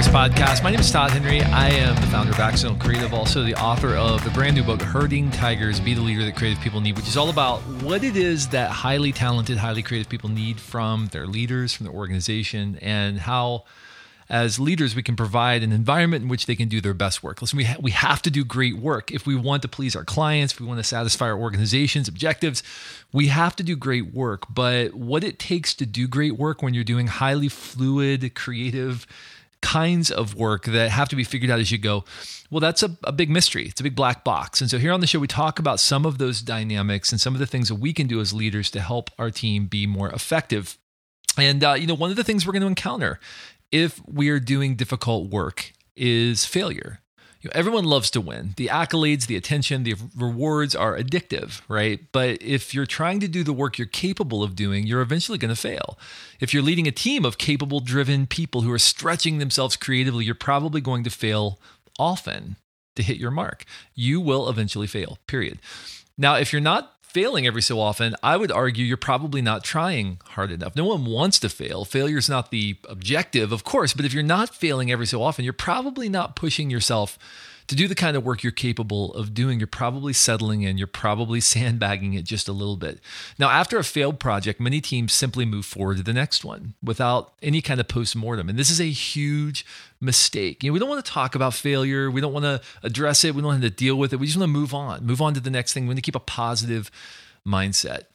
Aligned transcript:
Tigers 0.00 0.14
podcast. 0.14 0.62
My 0.62 0.70
name 0.70 0.80
is 0.80 0.90
Todd 0.90 1.10
Henry. 1.10 1.42
I 1.42 1.68
am 1.68 1.94
the 1.96 2.06
founder 2.06 2.32
of 2.32 2.38
Accidental 2.38 2.80
Creative, 2.80 3.12
also 3.12 3.42
the 3.42 3.54
author 3.56 3.94
of 3.96 4.24
the 4.24 4.30
brand 4.30 4.56
new 4.56 4.62
book, 4.62 4.80
Herding 4.80 5.30
Tigers 5.30 5.78
Be 5.78 5.92
the 5.92 6.00
Leader 6.00 6.24
That 6.24 6.36
Creative 6.36 6.62
People 6.62 6.80
Need, 6.80 6.96
which 6.96 7.06
is 7.06 7.18
all 7.18 7.28
about 7.28 7.60
what 7.82 8.02
it 8.02 8.16
is 8.16 8.48
that 8.48 8.70
highly 8.70 9.12
talented, 9.12 9.58
highly 9.58 9.82
creative 9.82 10.08
people 10.08 10.30
need 10.30 10.58
from 10.58 11.08
their 11.08 11.26
leaders, 11.26 11.74
from 11.74 11.84
their 11.84 11.94
organization, 11.94 12.78
and 12.80 13.18
how 13.18 13.64
as 14.30 14.58
leaders, 14.60 14.94
we 14.94 15.02
can 15.02 15.16
provide 15.16 15.62
an 15.62 15.72
environment 15.72 16.22
in 16.22 16.28
which 16.28 16.46
they 16.46 16.54
can 16.54 16.68
do 16.68 16.80
their 16.80 16.94
best 16.94 17.22
work. 17.22 17.42
Listen, 17.42 17.56
we, 17.56 17.64
ha- 17.64 17.76
we 17.80 17.90
have 17.90 18.22
to 18.22 18.30
do 18.30 18.44
great 18.44 18.78
work. 18.78 19.10
If 19.10 19.26
we 19.26 19.34
want 19.34 19.60
to 19.62 19.68
please 19.68 19.96
our 19.96 20.04
clients, 20.04 20.54
if 20.54 20.60
we 20.60 20.66
want 20.66 20.78
to 20.78 20.84
satisfy 20.84 21.26
our 21.26 21.38
organization's 21.38 22.06
objectives, 22.06 22.62
we 23.12 23.26
have 23.26 23.56
to 23.56 23.64
do 23.64 23.74
great 23.74 24.14
work. 24.14 24.44
But 24.48 24.94
what 24.94 25.24
it 25.24 25.40
takes 25.40 25.74
to 25.74 25.84
do 25.84 26.06
great 26.06 26.36
work 26.36 26.62
when 26.62 26.74
you're 26.74 26.84
doing 26.84 27.08
highly 27.08 27.48
fluid, 27.48 28.34
creative, 28.36 29.04
kinds 29.62 30.10
of 30.10 30.34
work 30.34 30.64
that 30.64 30.90
have 30.90 31.08
to 31.08 31.16
be 31.16 31.24
figured 31.24 31.50
out 31.50 31.60
as 31.60 31.70
you 31.70 31.78
go. 31.78 32.04
Well, 32.50 32.60
that's 32.60 32.82
a, 32.82 32.96
a, 33.04 33.12
big 33.12 33.30
mystery. 33.30 33.66
It's 33.66 33.80
a 33.80 33.84
big 33.84 33.94
black 33.94 34.24
box. 34.24 34.60
And 34.60 34.70
so 34.70 34.78
here 34.78 34.92
on 34.92 35.00
the 35.00 35.06
show, 35.06 35.18
we 35.18 35.26
talk 35.26 35.58
about 35.58 35.78
some 35.80 36.04
of 36.04 36.18
those 36.18 36.42
dynamics 36.42 37.12
and 37.12 37.20
some 37.20 37.34
of 37.34 37.40
the 37.40 37.46
things 37.46 37.68
that 37.68 37.76
we 37.76 37.92
can 37.92 38.06
do 38.06 38.20
as 38.20 38.32
leaders 38.32 38.70
to 38.72 38.80
help 38.80 39.10
our 39.18 39.30
team 39.30 39.66
be 39.66 39.86
more 39.86 40.10
effective. 40.10 40.78
And, 41.38 41.62
uh, 41.62 41.74
you 41.74 41.86
know, 41.86 41.94
one 41.94 42.10
of 42.10 42.16
the 42.16 42.24
things 42.24 42.46
we're 42.46 42.52
going 42.52 42.62
to 42.62 42.68
encounter 42.68 43.20
if 43.70 44.00
we 44.06 44.30
are 44.30 44.40
doing 44.40 44.74
difficult 44.74 45.30
work 45.30 45.72
is 45.94 46.44
failure. 46.44 47.00
You 47.40 47.48
know, 47.48 47.52
everyone 47.54 47.84
loves 47.84 48.10
to 48.10 48.20
win. 48.20 48.52
The 48.56 48.66
accolades, 48.66 49.26
the 49.26 49.36
attention, 49.36 49.82
the 49.82 49.94
rewards 50.14 50.74
are 50.74 50.96
addictive, 50.96 51.62
right? 51.68 52.00
But 52.12 52.42
if 52.42 52.74
you're 52.74 52.84
trying 52.84 53.20
to 53.20 53.28
do 53.28 53.42
the 53.42 53.54
work 53.54 53.78
you're 53.78 53.86
capable 53.86 54.42
of 54.42 54.54
doing, 54.54 54.86
you're 54.86 55.00
eventually 55.00 55.38
going 55.38 55.54
to 55.54 55.60
fail. 55.60 55.98
If 56.38 56.52
you're 56.52 56.62
leading 56.62 56.86
a 56.86 56.92
team 56.92 57.24
of 57.24 57.38
capable, 57.38 57.80
driven 57.80 58.26
people 58.26 58.60
who 58.60 58.72
are 58.72 58.78
stretching 58.78 59.38
themselves 59.38 59.76
creatively, 59.76 60.26
you're 60.26 60.34
probably 60.34 60.82
going 60.82 61.02
to 61.04 61.10
fail 61.10 61.58
often 61.98 62.56
to 62.96 63.02
hit 63.02 63.16
your 63.16 63.30
mark. 63.30 63.64
You 63.94 64.20
will 64.20 64.48
eventually 64.48 64.86
fail, 64.86 65.18
period. 65.26 65.60
Now, 66.18 66.34
if 66.34 66.52
you're 66.52 66.60
not 66.60 66.92
failing 67.10 67.46
every 67.46 67.62
so 67.62 67.80
often, 67.80 68.14
I 68.22 68.36
would 68.36 68.52
argue 68.52 68.84
you're 68.84 68.96
probably 68.96 69.42
not 69.42 69.64
trying 69.64 70.20
hard 70.24 70.52
enough. 70.52 70.76
No 70.76 70.84
one 70.84 71.04
wants 71.04 71.40
to 71.40 71.48
fail. 71.48 71.84
Failure 71.84 72.18
is 72.18 72.28
not 72.28 72.50
the 72.50 72.76
objective, 72.88 73.50
of 73.50 73.64
course, 73.64 73.94
but 73.94 74.04
if 74.04 74.14
you're 74.14 74.22
not 74.22 74.54
failing 74.54 74.92
every 74.92 75.06
so 75.06 75.20
often, 75.20 75.44
you're 75.44 75.52
probably 75.52 76.08
not 76.08 76.36
pushing 76.36 76.70
yourself 76.70 77.18
to 77.70 77.76
do 77.76 77.86
the 77.86 77.94
kind 77.94 78.16
of 78.16 78.24
work 78.24 78.42
you're 78.42 78.50
capable 78.50 79.14
of 79.14 79.32
doing, 79.32 79.60
you're 79.60 79.68
probably 79.68 80.12
settling 80.12 80.62
in, 80.62 80.76
you're 80.76 80.88
probably 80.88 81.40
sandbagging 81.54 82.14
it 82.14 82.24
just 82.24 82.48
a 82.48 82.52
little 82.52 82.76
bit. 82.76 82.98
Now, 83.38 83.48
after 83.48 83.78
a 83.78 83.84
failed 83.84 84.18
project, 84.18 84.58
many 84.58 84.80
teams 84.80 85.12
simply 85.12 85.44
move 85.44 85.64
forward 85.64 85.98
to 85.98 86.02
the 86.02 86.12
next 86.12 86.44
one 86.44 86.74
without 86.82 87.32
any 87.40 87.62
kind 87.62 87.78
of 87.78 87.86
post-mortem. 87.86 88.48
And 88.48 88.58
this 88.58 88.70
is 88.70 88.80
a 88.80 88.90
huge 88.90 89.64
mistake. 90.00 90.64
You 90.64 90.70
know, 90.70 90.72
we 90.72 90.80
don't 90.80 90.88
want 90.88 91.04
to 91.04 91.12
talk 91.12 91.36
about 91.36 91.54
failure, 91.54 92.10
we 92.10 92.20
don't 92.20 92.32
want 92.32 92.44
to 92.44 92.60
address 92.82 93.22
it, 93.22 93.36
we 93.36 93.40
don't 93.40 93.50
want 93.50 93.62
to 93.62 93.70
deal 93.70 93.94
with 93.94 94.12
it. 94.12 94.16
We 94.16 94.26
just 94.26 94.36
want 94.36 94.48
to 94.48 94.52
move 94.52 94.74
on, 94.74 95.06
move 95.06 95.22
on 95.22 95.34
to 95.34 95.40
the 95.40 95.50
next 95.50 95.72
thing. 95.72 95.84
We 95.84 95.90
want 95.90 95.98
to 95.98 96.02
keep 96.02 96.16
a 96.16 96.20
positive 96.20 96.90
mindset. 97.46 98.06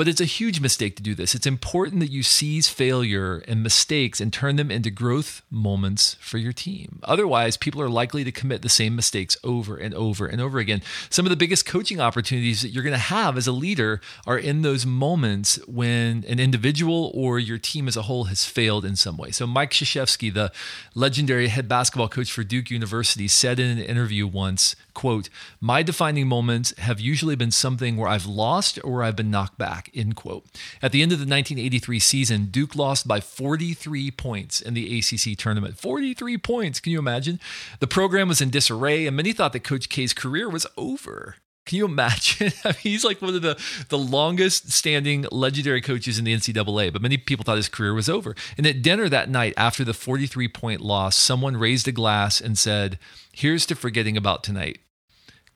But 0.00 0.08
it's 0.08 0.22
a 0.22 0.24
huge 0.24 0.62
mistake 0.62 0.96
to 0.96 1.02
do 1.02 1.14
this. 1.14 1.34
It's 1.34 1.46
important 1.46 2.00
that 2.00 2.10
you 2.10 2.22
seize 2.22 2.70
failure 2.70 3.44
and 3.46 3.62
mistakes 3.62 4.18
and 4.18 4.32
turn 4.32 4.56
them 4.56 4.70
into 4.70 4.90
growth 4.90 5.42
moments 5.50 6.16
for 6.20 6.38
your 6.38 6.54
team. 6.54 7.00
Otherwise, 7.02 7.58
people 7.58 7.82
are 7.82 7.88
likely 7.90 8.24
to 8.24 8.32
commit 8.32 8.62
the 8.62 8.70
same 8.70 8.96
mistakes 8.96 9.36
over 9.44 9.76
and 9.76 9.92
over 9.92 10.24
and 10.24 10.40
over 10.40 10.58
again. 10.58 10.80
Some 11.10 11.26
of 11.26 11.30
the 11.30 11.36
biggest 11.36 11.66
coaching 11.66 12.00
opportunities 12.00 12.62
that 12.62 12.70
you're 12.70 12.82
going 12.82 12.94
to 12.94 12.98
have 12.98 13.36
as 13.36 13.46
a 13.46 13.52
leader 13.52 14.00
are 14.26 14.38
in 14.38 14.62
those 14.62 14.86
moments 14.86 15.56
when 15.66 16.24
an 16.26 16.40
individual 16.40 17.12
or 17.14 17.38
your 17.38 17.58
team 17.58 17.86
as 17.86 17.94
a 17.94 18.02
whole 18.08 18.24
has 18.24 18.46
failed 18.46 18.86
in 18.86 18.96
some 18.96 19.18
way. 19.18 19.30
So, 19.30 19.46
Mike 19.46 19.72
Krzyzewski, 19.72 20.32
the 20.32 20.50
legendary 20.94 21.48
head 21.48 21.68
basketball 21.68 22.08
coach 22.08 22.32
for 22.32 22.42
Duke 22.42 22.70
University, 22.70 23.28
said 23.28 23.60
in 23.60 23.76
an 23.76 23.84
interview 23.84 24.26
once, 24.26 24.76
quote, 25.00 25.30
My 25.62 25.82
defining 25.82 26.28
moments 26.28 26.76
have 26.76 27.00
usually 27.00 27.34
been 27.34 27.50
something 27.50 27.96
where 27.96 28.06
I've 28.08 28.26
lost 28.26 28.78
or 28.84 29.02
I've 29.02 29.16
been 29.16 29.30
knocked 29.30 29.56
back 29.56 29.88
end 29.94 30.14
quote. 30.14 30.44
At 30.82 30.92
the 30.92 31.00
end 31.00 31.10
of 31.10 31.18
the 31.18 31.22
1983 31.22 31.98
season, 31.98 32.46
Duke 32.50 32.76
lost 32.76 33.08
by 33.08 33.18
43 33.20 34.10
points 34.10 34.60
in 34.60 34.74
the 34.74 34.98
ACC 34.98 35.38
tournament. 35.38 35.78
43 35.78 36.36
points. 36.36 36.80
Can 36.80 36.92
you 36.92 36.98
imagine? 36.98 37.40
The 37.78 37.86
program 37.86 38.28
was 38.28 38.42
in 38.42 38.50
disarray, 38.50 39.06
and 39.06 39.16
many 39.16 39.32
thought 39.32 39.54
that 39.54 39.64
Coach 39.64 39.88
K's 39.88 40.12
career 40.12 40.50
was 40.50 40.66
over. 40.76 41.36
Can 41.64 41.78
you 41.78 41.86
imagine? 41.86 42.52
I 42.64 42.68
mean, 42.68 42.76
he's 42.82 43.04
like 43.04 43.22
one 43.22 43.34
of 43.34 43.40
the, 43.40 43.58
the 43.88 43.96
longest 43.96 44.70
standing 44.70 45.24
legendary 45.32 45.80
coaches 45.80 46.18
in 46.18 46.26
the 46.26 46.34
NCAA, 46.34 46.92
but 46.92 47.00
many 47.00 47.16
people 47.16 47.44
thought 47.44 47.56
his 47.56 47.70
career 47.70 47.94
was 47.94 48.10
over. 48.10 48.34
And 48.58 48.66
at 48.66 48.82
dinner 48.82 49.08
that 49.08 49.30
night, 49.30 49.54
after 49.56 49.82
the 49.82 49.94
43 49.94 50.48
point 50.48 50.82
loss, 50.82 51.16
someone 51.16 51.56
raised 51.56 51.88
a 51.88 51.92
glass 51.92 52.38
and 52.38 52.58
said, 52.58 52.98
Here's 53.32 53.64
to 53.66 53.74
forgetting 53.74 54.18
about 54.18 54.44
tonight. 54.44 54.80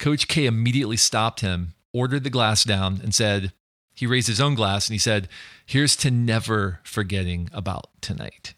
Coach 0.05 0.29
K 0.29 0.45
immediately 0.45 0.99
stopped 0.99 1.41
him, 1.41 1.73
ordered 1.95 2.25
the 2.25 2.29
glass 2.29 2.63
down, 2.63 3.01
and 3.03 3.15
said, 3.15 3.55
he 3.95 4.07
raised 4.07 4.27
his 4.27 4.39
own 4.39 4.55
glass 4.55 4.87
and 4.87 4.93
he 4.93 4.99
said, 4.99 5.31
Here's 5.65 5.97
to 5.97 6.11
never 6.11 6.81
forgetting 6.83 7.49
about 7.55 7.89
tonight. 8.03 8.53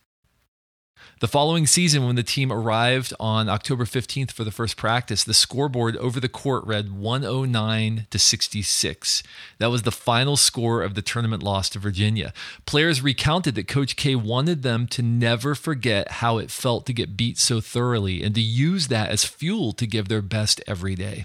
The 1.21 1.29
following 1.29 1.69
season, 1.69 2.05
when 2.05 2.17
the 2.17 2.25
team 2.25 2.53
arrived 2.53 3.15
on 3.21 3.49
October 3.49 3.85
15th 3.85 4.33
for 4.33 4.43
the 4.43 4.51
first 4.51 4.77
practice, 4.77 5.23
the 5.23 5.33
scoreboard 5.33 5.97
over 5.99 6.19
the 6.19 6.29
court 6.29 6.67
read 6.67 6.93
109 6.93 8.09
to 8.11 8.19
66. 8.19 9.23
That 9.59 9.71
was 9.71 9.83
the 9.83 9.93
final 9.93 10.37
score 10.37 10.83
of 10.83 10.95
the 10.97 11.01
tournament 11.01 11.45
loss 11.45 11.71
to 11.71 11.79
Virginia. 11.79 12.33
Players 12.67 13.03
recounted 13.03 13.55
that 13.55 13.69
Coach 13.69 13.95
K 13.95 14.17
wanted 14.17 14.65
them 14.65 14.89
to 14.89 15.01
never 15.01 15.55
forget 15.55 16.11
how 16.11 16.39
it 16.39 16.51
felt 16.51 16.87
to 16.87 16.93
get 16.93 17.17
beat 17.17 17.39
so 17.39 17.61
thoroughly 17.61 18.25
and 18.25 18.35
to 18.35 18.43
use 18.43 18.89
that 18.89 19.11
as 19.11 19.25
fuel 19.25 19.73
to 19.75 19.87
give 19.87 20.09
their 20.09 20.23
best 20.23 20.61
every 20.67 20.97
day. 20.97 21.25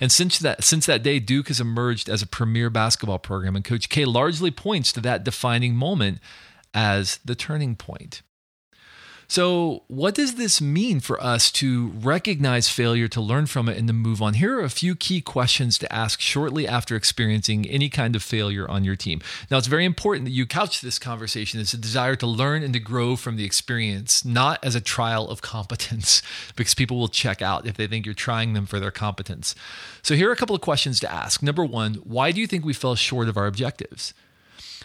And 0.00 0.12
since 0.12 0.38
that 0.38 0.64
since 0.64 0.86
that 0.86 1.02
day, 1.02 1.18
Duke 1.18 1.48
has 1.48 1.60
emerged 1.60 2.08
as 2.08 2.22
a 2.22 2.26
premier 2.26 2.70
basketball 2.70 3.18
program, 3.18 3.56
and 3.56 3.64
Coach 3.64 3.88
K 3.88 4.04
largely 4.04 4.50
points 4.50 4.92
to 4.92 5.00
that 5.00 5.24
defining 5.24 5.74
moment 5.74 6.18
as 6.74 7.18
the 7.24 7.34
turning 7.34 7.76
point. 7.76 8.22
So, 9.32 9.84
what 9.88 10.14
does 10.14 10.34
this 10.34 10.60
mean 10.60 11.00
for 11.00 11.18
us 11.18 11.50
to 11.52 11.88
recognize 12.02 12.68
failure, 12.68 13.08
to 13.08 13.20
learn 13.22 13.46
from 13.46 13.66
it, 13.66 13.78
and 13.78 13.88
to 13.88 13.94
move 13.94 14.20
on? 14.20 14.34
Here 14.34 14.58
are 14.58 14.62
a 14.62 14.68
few 14.68 14.94
key 14.94 15.22
questions 15.22 15.78
to 15.78 15.90
ask 15.90 16.20
shortly 16.20 16.68
after 16.68 16.96
experiencing 16.96 17.64
any 17.64 17.88
kind 17.88 18.14
of 18.14 18.22
failure 18.22 18.68
on 18.68 18.84
your 18.84 18.94
team. 18.94 19.22
Now, 19.50 19.56
it's 19.56 19.68
very 19.68 19.86
important 19.86 20.26
that 20.26 20.32
you 20.32 20.44
couch 20.44 20.82
this 20.82 20.98
conversation 20.98 21.60
as 21.60 21.72
a 21.72 21.78
desire 21.78 22.14
to 22.16 22.26
learn 22.26 22.62
and 22.62 22.74
to 22.74 22.78
grow 22.78 23.16
from 23.16 23.36
the 23.36 23.44
experience, 23.46 24.22
not 24.22 24.62
as 24.62 24.74
a 24.74 24.82
trial 24.82 25.30
of 25.30 25.40
competence, 25.40 26.20
because 26.54 26.74
people 26.74 26.98
will 26.98 27.08
check 27.08 27.40
out 27.40 27.66
if 27.66 27.78
they 27.78 27.86
think 27.86 28.04
you're 28.04 28.14
trying 28.14 28.52
them 28.52 28.66
for 28.66 28.78
their 28.78 28.90
competence. 28.90 29.54
So, 30.02 30.14
here 30.14 30.28
are 30.28 30.32
a 30.32 30.36
couple 30.36 30.56
of 30.56 30.60
questions 30.60 31.00
to 31.00 31.10
ask. 31.10 31.42
Number 31.42 31.64
one, 31.64 31.94
why 32.04 32.32
do 32.32 32.40
you 32.42 32.46
think 32.46 32.66
we 32.66 32.74
fell 32.74 32.96
short 32.96 33.30
of 33.30 33.38
our 33.38 33.46
objectives? 33.46 34.12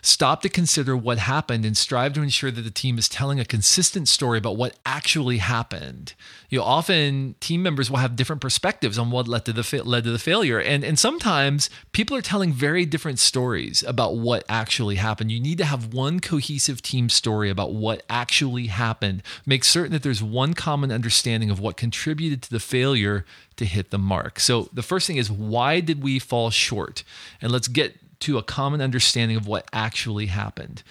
Stop 0.01 0.41
to 0.41 0.49
consider 0.49 0.95
what 0.95 1.17
happened 1.17 1.65
and 1.65 1.75
strive 1.75 2.13
to 2.13 2.21
ensure 2.21 2.51
that 2.51 2.61
the 2.61 2.71
team 2.71 2.97
is 2.97 3.09
telling 3.09 3.39
a 3.39 3.45
consistent 3.45 4.07
story 4.07 4.37
about 4.37 4.57
what 4.57 4.77
actually 4.85 5.37
happened. 5.37 6.13
You 6.49 6.59
know, 6.59 6.65
often 6.65 7.35
team 7.39 7.63
members 7.63 7.89
will 7.89 7.97
have 7.97 8.15
different 8.15 8.41
perspectives 8.41 8.97
on 8.97 9.11
what 9.11 9.27
led 9.27 9.45
to 9.45 9.53
the 9.53 9.63
fa- 9.63 9.83
led 9.83 10.03
to 10.05 10.11
the 10.11 10.19
failure, 10.19 10.59
and 10.59 10.83
and 10.83 10.97
sometimes 10.97 11.69
people 11.91 12.15
are 12.15 12.21
telling 12.21 12.53
very 12.53 12.85
different 12.85 13.19
stories 13.19 13.83
about 13.83 14.17
what 14.17 14.43
actually 14.47 14.95
happened. 14.95 15.31
You 15.31 15.39
need 15.39 15.57
to 15.57 15.65
have 15.65 15.93
one 15.93 16.19
cohesive 16.19 16.81
team 16.81 17.09
story 17.09 17.49
about 17.49 17.73
what 17.73 18.03
actually 18.09 18.67
happened. 18.67 19.23
Make 19.45 19.63
certain 19.63 19.91
that 19.93 20.03
there's 20.03 20.23
one 20.23 20.53
common 20.53 20.91
understanding 20.91 21.49
of 21.49 21.59
what 21.59 21.77
contributed 21.77 22.41
to 22.43 22.49
the 22.49 22.59
failure 22.59 23.25
to 23.57 23.65
hit 23.65 23.89
the 23.89 23.97
mark. 23.97 24.39
So 24.39 24.69
the 24.71 24.83
first 24.83 25.07
thing 25.07 25.17
is 25.17 25.31
why 25.31 25.79
did 25.79 26.01
we 26.01 26.19
fall 26.19 26.49
short? 26.49 27.03
And 27.41 27.51
let's 27.51 27.67
get 27.67 27.97
to 28.21 28.37
a 28.37 28.43
common 28.43 28.81
understanding 28.81 29.37
of 29.37 29.47
what 29.47 29.67
actually 29.73 30.27
happened. 30.27 30.83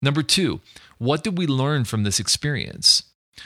Number 0.00 0.22
two, 0.22 0.60
what 0.98 1.24
did 1.24 1.38
we 1.38 1.46
learn 1.46 1.84
from 1.84 2.04
this 2.04 2.20
experience? 2.20 3.02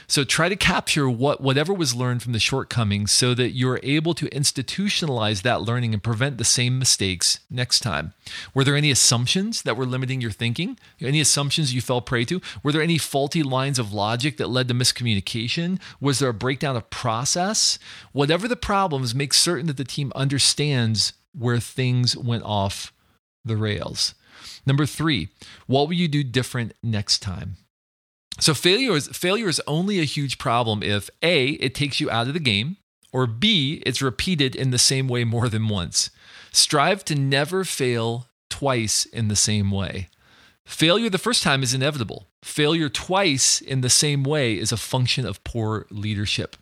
So 0.07 0.25
try 0.25 0.49
to 0.49 0.57
capture 0.57 1.09
what 1.09 1.41
whatever 1.41 1.73
was 1.73 1.95
learned 1.95 2.23
from 2.23 2.33
the 2.33 2.39
shortcomings 2.39 3.13
so 3.13 3.35
that 3.35 3.51
you're 3.51 3.81
able 3.83 4.15
to 4.15 4.27
institutionalize 4.27 5.43
that 5.43 5.63
learning 5.63 5.93
and 5.93 6.03
prevent 6.03 6.39
the 6.39 6.45
same 6.45 6.79
mistakes 6.79 7.41
next 7.51 7.81
time. 7.81 8.15
Were 8.55 8.65
there 8.65 8.77
any 8.77 8.91
assumptions 8.91 9.63
that 9.63 9.77
were 9.77 9.87
limiting 9.87 10.21
your 10.21 10.31
thinking? 10.31 10.79
Any 11.01 11.21
assumptions 11.21 11.75
you 11.75 11.81
fell 11.81 12.01
prey 12.01 12.25
to? 12.27 12.41
Were 12.63 12.73
there 12.73 12.83
any 12.83 12.99
faulty 12.99 13.43
lines 13.43 13.79
of 13.79 13.93
logic 13.93 14.37
that 14.39 14.49
led 14.49 14.69
to 14.69 14.75
miscommunication? 14.75 15.81
Was 16.01 16.19
there 16.19 16.31
a 16.31 16.35
breakdown 16.35 16.77
of 16.77 16.91
process? 16.91 17.79
Whatever 18.13 18.49
the 18.49 18.57
problems, 18.57 19.15
make 19.15 19.35
certain 19.35 19.67
that 19.67 19.77
the 19.77 19.85
team 19.85 20.13
understands 20.15 21.13
where 21.37 21.59
things 21.59 22.17
went 22.17 22.45
off 22.45 22.93
the 23.45 23.57
rails. 23.57 24.15
Number 24.67 24.87
three, 24.87 25.29
what 25.67 25.87
will 25.87 25.95
you 25.95 26.09
do 26.09 26.25
different 26.25 26.75
next 26.83 27.21
time? 27.21 27.57
So 28.41 28.55
failure 28.55 28.97
is 28.97 29.09
failure 29.09 29.49
is 29.49 29.61
only 29.67 30.01
a 30.01 30.05
huge 30.05 30.39
problem 30.39 30.83
if 30.83 31.11
A, 31.23 31.51
it 31.51 31.75
takes 31.75 32.01
you 32.01 32.11
out 32.11 32.29
of 32.29 32.35
the 32.35 32.41
game, 32.41 32.79
or 33.13 33.27
B, 33.27 33.83
it's 33.85 34.01
repeated 34.01 34.57
in 34.57 34.71
the 34.71 34.79
same 34.79 35.07
way 35.07 35.25
more 35.25 35.49
than 35.49 35.69
once. 35.69 36.11
Strive 36.51 37.05
to 37.07 37.15
never 37.15 37.65
fail 37.65 38.29
twice 38.49 39.05
in 39.05 39.29
the 39.29 39.37
same 39.37 39.71
way. 39.71 40.09
Failure 40.65 41.11
the 41.11 41.19
first 41.19 41.43
time 41.43 41.63
is 41.63 41.75
inevitable. 41.75 42.29
Failure 42.43 42.89
twice 42.89 43.61
in 43.61 43.83
the 43.83 43.91
same 43.91 44.23
way 44.23 44.55
is 44.59 44.73
a 44.73 44.77
function 44.77 45.27
of 45.27 45.43
poor 45.45 45.87
leadership. 45.91 46.57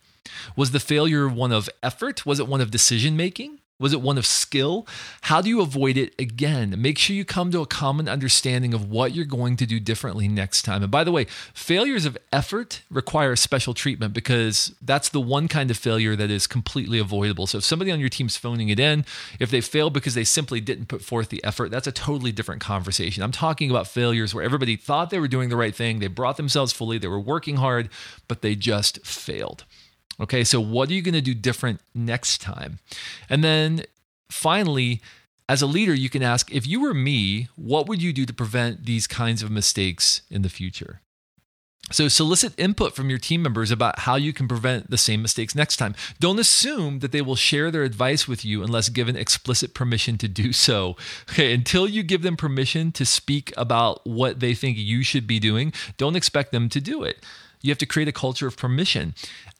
Was 0.56 0.72
the 0.72 0.80
failure 0.80 1.28
one 1.28 1.52
of 1.52 1.68
effort? 1.82 2.26
Was 2.26 2.40
it 2.40 2.48
one 2.48 2.60
of 2.60 2.70
decision 2.70 3.16
making? 3.16 3.59
Was 3.80 3.94
it 3.94 4.02
one 4.02 4.18
of 4.18 4.26
skill? 4.26 4.86
How 5.22 5.40
do 5.40 5.48
you 5.48 5.62
avoid 5.62 5.96
it 5.96 6.14
again? 6.18 6.74
Make 6.76 6.98
sure 6.98 7.16
you 7.16 7.24
come 7.24 7.50
to 7.50 7.62
a 7.62 7.66
common 7.66 8.08
understanding 8.08 8.74
of 8.74 8.90
what 8.90 9.14
you're 9.14 9.24
going 9.24 9.56
to 9.56 9.64
do 9.64 9.80
differently 9.80 10.28
next 10.28 10.62
time. 10.62 10.82
And 10.82 10.92
by 10.92 11.02
the 11.02 11.10
way, 11.10 11.24
failures 11.54 12.04
of 12.04 12.18
effort 12.30 12.82
require 12.90 13.34
special 13.36 13.72
treatment 13.72 14.12
because 14.12 14.74
that's 14.82 15.08
the 15.08 15.20
one 15.20 15.48
kind 15.48 15.70
of 15.70 15.78
failure 15.78 16.14
that 16.14 16.30
is 16.30 16.46
completely 16.46 16.98
avoidable. 16.98 17.46
So 17.46 17.58
if 17.58 17.64
somebody 17.64 17.90
on 17.90 18.00
your 18.00 18.10
team's 18.10 18.36
phoning 18.36 18.68
it 18.68 18.78
in, 18.78 19.06
if 19.38 19.50
they 19.50 19.62
fail 19.62 19.88
because 19.88 20.14
they 20.14 20.24
simply 20.24 20.60
didn't 20.60 20.86
put 20.88 21.00
forth 21.00 21.30
the 21.30 21.42
effort, 21.42 21.70
that's 21.70 21.86
a 21.86 21.92
totally 21.92 22.32
different 22.32 22.60
conversation. 22.60 23.22
I'm 23.22 23.32
talking 23.32 23.70
about 23.70 23.86
failures 23.86 24.34
where 24.34 24.44
everybody 24.44 24.76
thought 24.76 25.08
they 25.08 25.18
were 25.18 25.26
doing 25.26 25.48
the 25.48 25.56
right 25.56 25.74
thing, 25.74 26.00
they 26.00 26.06
brought 26.06 26.36
themselves 26.36 26.74
fully, 26.74 26.98
they 26.98 27.08
were 27.08 27.18
working 27.18 27.56
hard, 27.56 27.88
but 28.28 28.42
they 28.42 28.54
just 28.54 29.04
failed. 29.06 29.64
Okay, 30.18 30.44
so 30.44 30.60
what 30.60 30.90
are 30.90 30.94
you 30.94 31.02
going 31.02 31.14
to 31.14 31.20
do 31.20 31.34
different 31.34 31.80
next 31.94 32.40
time? 32.40 32.78
And 33.28 33.44
then 33.44 33.84
finally, 34.30 35.00
as 35.48 35.62
a 35.62 35.66
leader, 35.66 35.94
you 35.94 36.08
can 36.08 36.22
ask 36.22 36.52
if 36.52 36.66
you 36.66 36.80
were 36.80 36.94
me, 36.94 37.48
what 37.56 37.88
would 37.88 38.02
you 38.02 38.12
do 38.12 38.26
to 38.26 38.32
prevent 38.32 38.86
these 38.86 39.06
kinds 39.06 39.42
of 39.42 39.50
mistakes 39.50 40.22
in 40.30 40.42
the 40.42 40.48
future? 40.48 41.00
So 41.92 42.06
solicit 42.06 42.56
input 42.56 42.94
from 42.94 43.10
your 43.10 43.18
team 43.18 43.42
members 43.42 43.72
about 43.72 44.00
how 44.00 44.14
you 44.14 44.32
can 44.32 44.46
prevent 44.46 44.90
the 44.90 44.98
same 44.98 45.22
mistakes 45.22 45.56
next 45.56 45.76
time. 45.76 45.96
Don't 46.20 46.38
assume 46.38 47.00
that 47.00 47.10
they 47.10 47.20
will 47.20 47.34
share 47.34 47.72
their 47.72 47.82
advice 47.82 48.28
with 48.28 48.44
you 48.44 48.62
unless 48.62 48.88
given 48.90 49.16
explicit 49.16 49.74
permission 49.74 50.16
to 50.18 50.28
do 50.28 50.52
so. 50.52 50.96
Okay, 51.30 51.52
until 51.52 51.88
you 51.88 52.04
give 52.04 52.22
them 52.22 52.36
permission 52.36 52.92
to 52.92 53.04
speak 53.04 53.52
about 53.56 54.06
what 54.06 54.38
they 54.38 54.54
think 54.54 54.78
you 54.78 55.02
should 55.02 55.26
be 55.26 55.40
doing, 55.40 55.72
don't 55.96 56.14
expect 56.14 56.52
them 56.52 56.68
to 56.68 56.80
do 56.80 57.02
it. 57.02 57.24
You 57.62 57.70
have 57.70 57.78
to 57.78 57.86
create 57.86 58.08
a 58.08 58.12
culture 58.12 58.46
of 58.46 58.56
permission. 58.56 59.14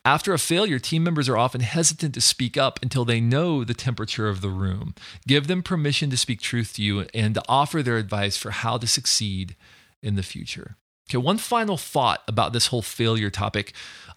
After 0.05 0.33
a 0.33 0.39
failure, 0.39 0.79
team 0.79 1.05
members 1.05 1.29
are 1.29 1.37
often 1.37 1.61
hesitant 1.61 2.15
to 2.15 2.21
speak 2.21 2.57
up 2.57 2.79
until 2.83 3.05
they 3.05 3.21
know 3.21 3.65
the 3.65 3.75
temperature 3.75 4.29
of 4.29 4.41
the 4.41 4.49
room. 4.49 4.95
Give 5.27 5.47
them 5.47 5.63
permission 5.63 6.09
to 6.11 6.17
speak 6.17 6.41
truth 6.41 6.75
to 6.75 6.83
you 6.83 7.07
and 7.13 7.35
to 7.35 7.43
offer 7.49 7.83
their 7.83 7.99
advice 7.99 8.37
for 8.37 8.51
how 8.51 8.79
to 8.79 8.87
succeed 8.87 9.57
in 10.03 10.17
the 10.17 10.23
future. 10.23 10.77
Okay, 11.11 11.19
one 11.19 11.39
final 11.39 11.77
thought 11.77 12.23
about 12.29 12.53
this 12.53 12.69
whole 12.69 12.83
failure 12.83 13.31
topic. 13.31 13.73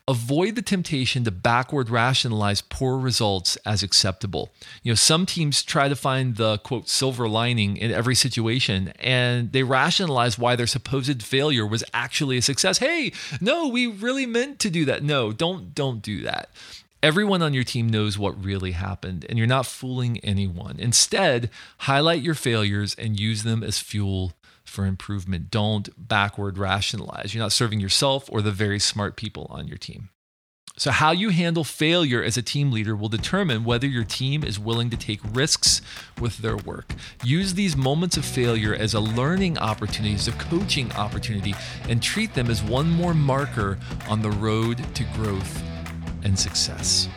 Avoid 0.07 0.53
the 0.53 0.61
temptation 0.61 1.23
to 1.23 1.31
backward 1.31 1.89
rationalize 1.89 2.61
poor 2.61 2.99
results 2.99 3.55
as 3.65 3.81
acceptable. 3.81 4.51
You 4.83 4.91
know, 4.91 4.95
some 4.95 5.25
teams 5.25 5.63
try 5.63 5.89
to 5.89 5.95
find 5.95 6.35
the 6.35 6.59
quote 6.59 6.87
silver 6.87 7.27
lining 7.27 7.77
in 7.77 7.89
every 7.89 8.13
situation 8.13 8.93
and 8.99 9.53
they 9.53 9.63
rationalize 9.63 10.37
why 10.37 10.55
their 10.55 10.67
supposed 10.67 11.23
failure 11.23 11.65
was 11.65 11.83
actually 11.95 12.37
a 12.37 12.43
success. 12.43 12.77
Hey, 12.77 13.11
no, 13.41 13.69
we 13.69 13.87
really 13.87 14.27
meant 14.27 14.59
to 14.59 14.69
do 14.69 14.85
that. 14.85 15.01
No, 15.01 15.31
don't 15.31 15.73
don't 15.73 16.03
do 16.03 16.21
that. 16.21 16.49
Everyone 17.01 17.41
on 17.41 17.55
your 17.55 17.63
team 17.63 17.89
knows 17.89 18.19
what 18.19 18.41
really 18.41 18.71
happened, 18.71 19.25
and 19.27 19.37
you're 19.37 19.47
not 19.47 19.65
fooling 19.65 20.19
anyone. 20.19 20.75
Instead, 20.79 21.49
highlight 21.79 22.21
your 22.21 22.35
failures 22.35 22.95
and 22.97 23.19
use 23.19 23.43
them 23.43 23.63
as 23.63 23.79
fuel 23.79 24.33
for 24.73 24.85
improvement. 24.85 25.51
Don't 25.51 25.89
backward 25.97 26.57
rationalize. 26.57 27.33
You're 27.33 27.43
not 27.43 27.51
serving 27.51 27.79
yourself 27.79 28.27
or 28.31 28.41
the 28.41 28.51
very 28.51 28.79
smart 28.79 29.15
people 29.15 29.47
on 29.49 29.67
your 29.67 29.77
team. 29.77 30.09
So, 30.75 30.89
how 30.89 31.11
you 31.11 31.29
handle 31.29 31.63
failure 31.63 32.23
as 32.23 32.35
a 32.35 32.41
team 32.41 32.71
leader 32.71 32.95
will 32.95 33.07
determine 33.07 33.63
whether 33.63 33.85
your 33.85 34.03
team 34.03 34.43
is 34.43 34.57
willing 34.57 34.89
to 34.89 34.97
take 34.97 35.19
risks 35.31 35.83
with 36.19 36.39
their 36.39 36.57
work. 36.57 36.95
Use 37.23 37.53
these 37.53 37.77
moments 37.77 38.17
of 38.17 38.25
failure 38.25 38.73
as 38.73 38.95
a 38.95 38.99
learning 38.99 39.59
opportunity, 39.59 40.15
as 40.15 40.27
a 40.27 40.31
coaching 40.31 40.91
opportunity, 40.93 41.53
and 41.87 42.01
treat 42.01 42.33
them 42.33 42.49
as 42.49 42.63
one 42.63 42.89
more 42.89 43.13
marker 43.13 43.77
on 44.09 44.23
the 44.23 44.31
road 44.31 44.83
to 44.95 45.03
growth 45.13 45.61
and 46.23 46.37
success. 46.37 47.07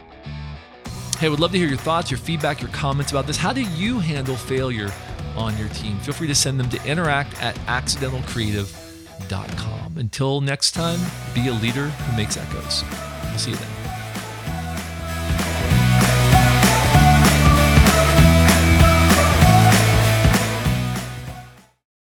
Hey, 1.18 1.28
I 1.28 1.30
would 1.30 1.40
love 1.40 1.52
to 1.52 1.58
hear 1.58 1.68
your 1.68 1.78
thoughts, 1.78 2.10
your 2.10 2.18
feedback, 2.18 2.60
your 2.60 2.70
comments 2.72 3.10
about 3.10 3.26
this. 3.26 3.38
How 3.38 3.54
do 3.54 3.62
you 3.62 3.98
handle 4.00 4.36
failure 4.36 4.92
on 5.36 5.56
your 5.58 5.68
team? 5.70 5.98
Feel 5.98 6.14
free 6.14 6.28
to 6.28 6.34
send 6.34 6.58
them 6.58 6.70
to 6.70 6.82
interact 6.84 7.40
at 7.42 7.54
accidentalcreative.com. 7.66 9.98
Until 9.98 10.40
next 10.40 10.72
time, 10.72 10.98
be 11.34 11.48
a 11.48 11.52
leader 11.52 11.88
who 11.88 12.16
makes 12.16 12.36
echoes. 12.36 12.84
We'll 13.24 13.38
see 13.38 13.50
you 13.52 13.56
then. 13.56 13.85